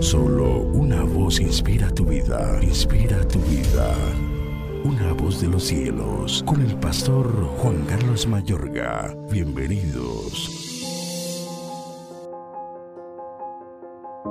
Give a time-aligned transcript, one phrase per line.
[0.00, 3.94] Solo una voz inspira tu vida, inspira tu vida.
[4.84, 7.26] Una voz de los cielos, con el pastor
[7.58, 9.16] Juan Carlos Mayorga.
[9.30, 10.50] Bienvenidos.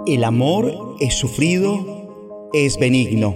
[0.05, 3.33] El amor es sufrido, es benigno.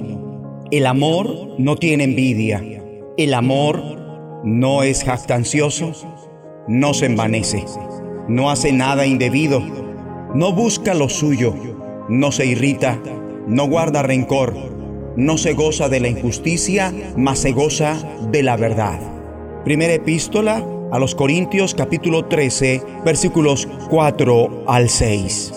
[0.71, 2.63] El amor no tiene envidia.
[3.17, 3.81] El amor
[4.43, 5.93] no es jactancioso,
[6.67, 7.65] no se envanece,
[8.27, 9.61] no hace nada indebido,
[10.33, 11.78] no busca lo suyo,
[12.09, 12.99] no se irrita,
[13.47, 14.53] no guarda rencor,
[15.15, 17.97] no se goza de la injusticia, mas se goza
[18.31, 18.99] de la verdad.
[19.63, 25.53] Primera epístola a los Corintios capítulo 13 versículos 4 al 6.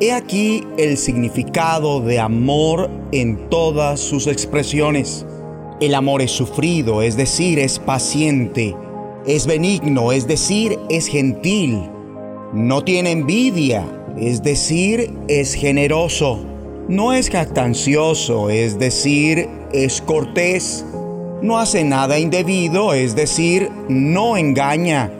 [0.00, 5.26] He aquí el significado de amor en todas sus expresiones.
[5.80, 8.74] El amor es sufrido, es decir, es paciente.
[9.26, 11.82] Es benigno, es decir, es gentil.
[12.54, 13.84] No tiene envidia,
[14.20, 16.44] es decir, es generoso.
[16.88, 20.84] No es jactancioso, es decir, es cortés.
[21.42, 25.12] No hace nada indebido, es decir, no engaña.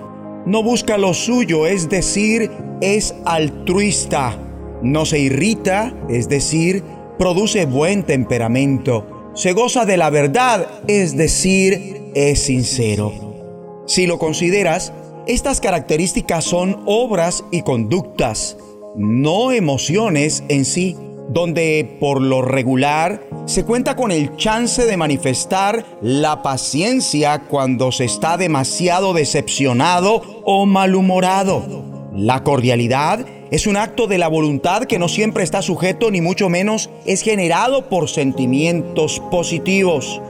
[0.47, 4.39] No busca lo suyo, es decir, es altruista
[4.83, 6.83] no se irrita, es decir,
[7.19, 13.13] produce buen temperamento, se goza de la verdad, es decir, es sincero.
[13.87, 14.93] Si lo consideras,
[15.27, 18.57] estas características son obras y conductas,
[18.97, 20.97] no emociones en sí,
[21.29, 28.05] donde por lo regular se cuenta con el chance de manifestar la paciencia cuando se
[28.05, 31.85] está demasiado decepcionado o malhumorado.
[32.13, 36.49] La cordialidad es un acto de la voluntad que no siempre está sujeto ni mucho
[36.49, 40.21] menos es generado por sentimientos positivos.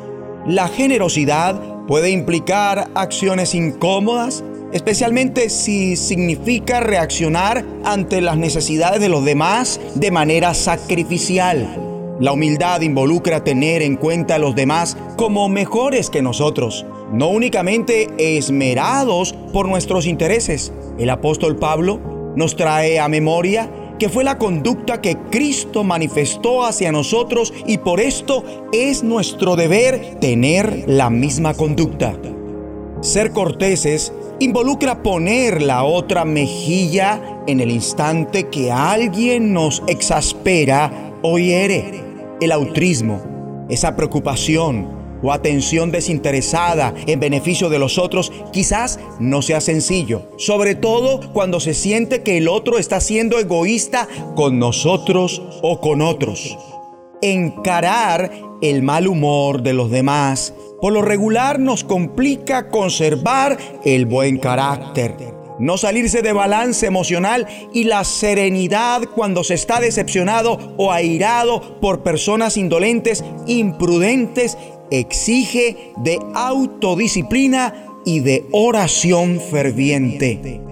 [0.46, 9.24] La generosidad puede implicar acciones incómodas, especialmente si significa reaccionar ante las necesidades de los
[9.24, 11.90] demás de manera sacrificial.
[12.20, 18.08] La humildad involucra tener en cuenta a los demás como mejores que nosotros, no únicamente
[18.18, 20.72] esmerados por nuestros intereses.
[20.98, 21.98] El apóstol Pablo
[22.36, 28.00] nos trae a memoria que fue la conducta que Cristo manifestó hacia nosotros y por
[28.00, 32.14] esto es nuestro deber tener la misma conducta.
[33.02, 41.38] Ser corteses involucra poner la otra mejilla en el instante que alguien nos exaspera o
[41.38, 42.02] hiere.
[42.40, 43.20] El autrismo,
[43.68, 50.74] esa preocupación, o atención desinteresada en beneficio de los otros quizás no sea sencillo, sobre
[50.74, 56.56] todo cuando se siente que el otro está siendo egoísta con nosotros o con otros.
[57.22, 64.38] Encarar el mal humor de los demás por lo regular nos complica conservar el buen
[64.38, 71.78] carácter no salirse de balance emocional y la serenidad cuando se está decepcionado o airado
[71.80, 74.56] por personas indolentes, imprudentes
[74.90, 80.69] exige de autodisciplina y de oración ferviente.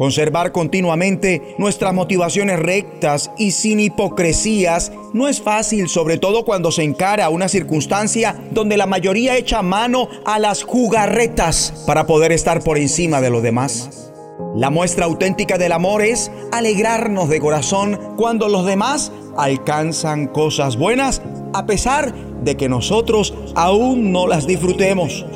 [0.00, 6.84] Conservar continuamente nuestras motivaciones rectas y sin hipocresías no es fácil, sobre todo cuando se
[6.84, 12.78] encara una circunstancia donde la mayoría echa mano a las jugarretas para poder estar por
[12.78, 14.10] encima de los demás.
[14.56, 21.20] La muestra auténtica del amor es alegrarnos de corazón cuando los demás alcanzan cosas buenas
[21.52, 25.26] a pesar de que nosotros aún no las disfrutemos.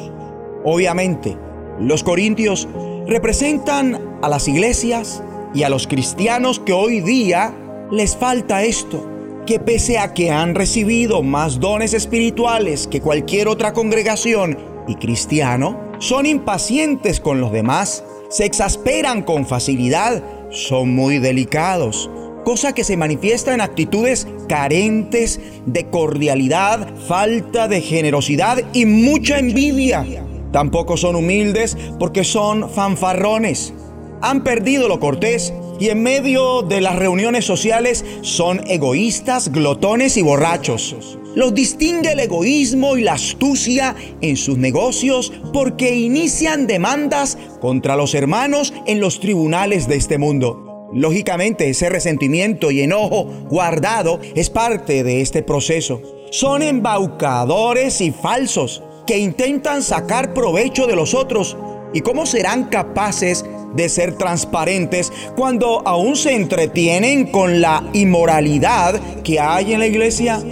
[0.65, 1.37] Obviamente,
[1.79, 2.67] los corintios
[3.07, 5.23] representan a las iglesias
[5.55, 7.55] y a los cristianos que hoy día
[7.91, 9.07] les falta esto,
[9.45, 14.57] que pese a que han recibido más dones espirituales que cualquier otra congregación
[14.89, 22.09] y cristiano, son impacientes con los demás, se exasperan con facilidad, son muy delicados,
[22.47, 30.07] cosa que se manifiesta en actitudes carentes de cordialidad, falta de generosidad y mucha envidia.
[30.51, 33.75] Tampoco son humildes porque son fanfarrones.
[34.23, 40.23] Han perdido lo cortés y en medio de las reuniones sociales son egoístas, glotones y
[40.23, 41.19] borrachos.
[41.35, 48.15] Los distingue el egoísmo y la astucia en sus negocios porque inician demandas contra los
[48.15, 50.89] hermanos en los tribunales de este mundo.
[50.93, 56.01] Lógicamente, ese resentimiento y enojo guardado es parte de este proceso.
[56.31, 61.57] Son embaucadores y falsos que intentan sacar provecho de los otros.
[61.93, 63.45] ¿Y cómo serán capaces
[63.89, 70.43] ser transparentes cuando aún se entretienen con la inmoralidad que hay en la iglesia?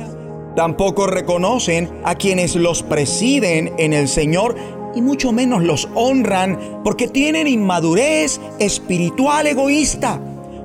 [0.57, 4.57] Tampoco reconocen a quienes los presiden en el Señor
[4.95, 10.21] y mucho menos los honran porque tienen inmadurez espiritual egoísta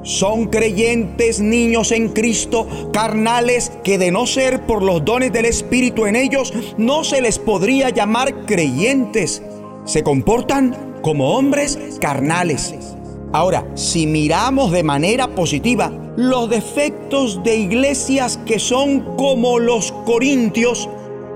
[0.07, 6.05] son creyentes niños en Cristo, carnales, que de no ser por los dones del Espíritu
[6.05, 9.43] en ellos, no se les podría llamar creyentes.
[9.83, 12.75] Se comportan como hombres carnales.
[13.31, 20.89] Ahora, si miramos de manera positiva los defectos de iglesias que son como los corintios,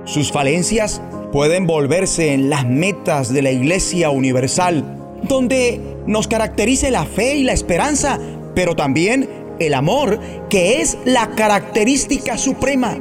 [0.04, 1.02] sus falencias
[1.32, 4.84] pueden volverse en las metas de la iglesia universal,
[5.24, 8.20] donde nos caracterice la fe y la esperanza,
[8.54, 9.30] pero también
[9.60, 10.20] el amor,
[10.50, 12.98] que es la característica suprema,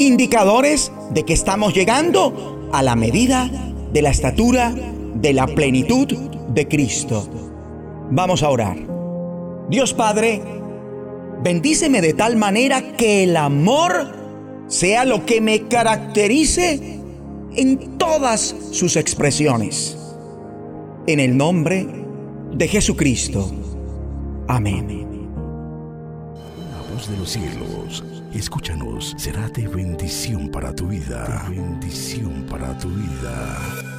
[0.00, 3.48] indicadores de que estamos llegando a la medida
[3.92, 4.74] de la estatura
[5.20, 6.06] de la plenitud
[6.48, 7.28] de Cristo.
[8.10, 8.76] Vamos a orar.
[9.68, 10.42] Dios Padre,
[11.42, 14.16] bendíceme de tal manera que el amor
[14.68, 17.00] sea lo que me caracterice
[17.56, 19.96] en todas sus expresiones.
[21.06, 21.86] En el nombre
[22.52, 23.50] de Jesucristo.
[24.46, 24.86] Amén.
[26.72, 31.46] La voz de los cielos, escúchanos, será de bendición para tu vida.
[31.50, 33.97] bendición para tu vida.